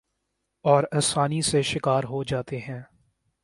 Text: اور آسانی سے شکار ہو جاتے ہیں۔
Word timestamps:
اور 0.65 0.83
آسانی 0.91 1.41
سے 1.41 1.61
شکار 1.61 2.03
ہو 2.03 2.23
جاتے 2.23 2.59
ہیں۔ 2.59 2.81